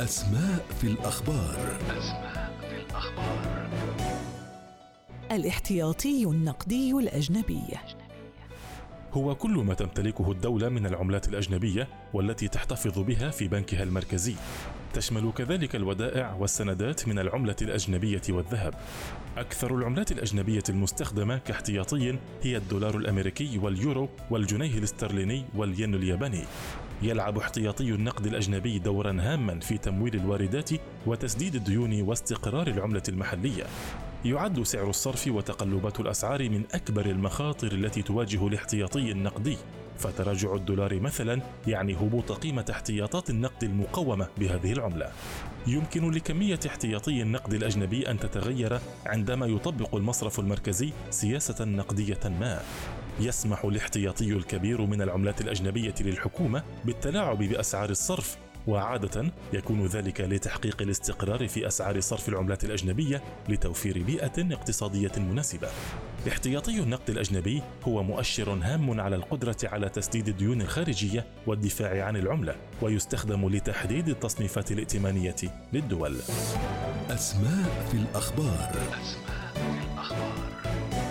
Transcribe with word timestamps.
أسماء 0.00 0.66
في 0.80 0.86
الأخبار. 0.86 1.78
أسماء 1.98 2.52
في 2.60 2.76
الأخبار 2.76 3.68
الاحتياطي 5.32 6.24
النقدي 6.24 6.92
الأجنبي. 6.92 7.62
هو 9.16 9.34
كل 9.34 9.50
ما 9.50 9.74
تمتلكه 9.74 10.30
الدولة 10.30 10.68
من 10.68 10.86
العملات 10.86 11.28
الأجنبية 11.28 11.88
والتي 12.14 12.48
تحتفظ 12.48 12.98
بها 12.98 13.30
في 13.30 13.48
بنكها 13.48 13.82
المركزي 13.82 14.34
تشمل 14.94 15.32
كذلك 15.32 15.76
الودائع 15.76 16.34
والسندات 16.34 17.08
من 17.08 17.18
العملة 17.18 17.56
الأجنبية 17.62 18.22
والذهب. 18.28 18.74
أكثر 19.36 19.74
العملات 19.74 20.12
الأجنبية 20.12 20.62
المستخدمة 20.68 21.38
كاحتياطي 21.38 22.18
هي 22.42 22.56
الدولار 22.56 22.96
الأمريكي 22.96 23.58
واليورو 23.58 24.08
والجنيه 24.30 24.78
الاسترليني 24.78 25.44
والين 25.54 25.94
الياباني. 25.94 26.44
يلعب 27.02 27.38
احتياطي 27.38 27.90
النقد 27.90 28.26
الأجنبي 28.26 28.78
دورا 28.78 29.16
هاما 29.20 29.60
في 29.60 29.78
تمويل 29.78 30.14
الواردات 30.14 30.70
وتسديد 31.06 31.54
الديون 31.54 32.02
واستقرار 32.02 32.66
العملة 32.66 33.02
المحلية. 33.08 33.64
يعد 34.26 34.62
سعر 34.62 34.90
الصرف 34.90 35.28
وتقلبات 35.28 36.00
الأسعار 36.00 36.48
من 36.48 36.64
أكبر 36.74 37.06
المخاطر 37.06 37.72
التي 37.72 38.02
تواجه 38.02 38.46
الاحتياطي 38.46 39.12
النقدي 39.12 39.56
فتراجع 39.98 40.54
الدولار 40.54 41.00
مثلا 41.00 41.40
يعني 41.66 41.94
هبوط 41.94 42.32
قيمة 42.32 42.64
احتياطات 42.70 43.30
النقد 43.30 43.64
المقومة 43.64 44.28
بهذه 44.38 44.72
العملة. 44.72 45.10
يمكن 45.66 46.10
لكمية 46.10 46.60
احتياطي 46.66 47.22
النقد 47.22 47.54
الأجنبي 47.54 48.10
أن 48.10 48.18
تتغير 48.18 48.78
عندما 49.06 49.46
يطبق 49.46 49.94
المصرف 49.94 50.40
المركزي 50.40 50.92
سياسة 51.10 51.64
نقدية 51.64 52.20
ما. 52.24 52.62
يسمح 53.20 53.64
الاحتياطي 53.64 54.32
الكبير 54.32 54.80
من 54.80 55.02
العملات 55.02 55.40
الأجنبية 55.40 55.94
للحكومة 56.00 56.62
بالتلاعب 56.84 57.38
بأسعار 57.38 57.90
الصرف 57.90 58.36
وعادة 58.66 59.32
يكون 59.52 59.86
ذلك 59.86 60.20
لتحقيق 60.20 60.82
الاستقرار 60.82 61.48
في 61.48 61.66
أسعار 61.66 62.00
صرف 62.00 62.28
العملات 62.28 62.64
الأجنبية 62.64 63.22
لتوفير 63.48 64.02
بيئة 64.02 64.54
اقتصادية 64.54 65.12
مناسبة. 65.16 65.68
احتياطي 66.28 66.80
النقد 66.80 67.10
الأجنبي 67.10 67.62
هو 67.84 68.02
مؤشر 68.02 68.50
هام 68.50 69.00
على 69.00 69.16
القدرة 69.16 69.56
على 69.64 69.88
تسديد 69.88 70.28
الديون 70.28 70.60
الخارجية 70.60 71.26
والدفاع 71.46 72.04
عن 72.04 72.16
العملة، 72.16 72.56
ويستخدم 72.82 73.48
لتحديد 73.48 74.08
التصنيفات 74.08 74.72
الائتمانية 74.72 75.36
للدول. 75.72 76.16
أسماء 77.10 77.86
في 77.90 77.96
الأخبار 77.96 78.70
أسماء 79.02 79.52
في 79.54 79.92
الأخبار 79.92 81.05